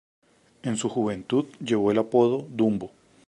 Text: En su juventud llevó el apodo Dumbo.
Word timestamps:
En 0.63 0.77
su 0.77 0.89
juventud 0.89 1.45
llevó 1.63 1.91
el 1.91 1.99
apodo 1.99 2.47
Dumbo. 2.49 2.89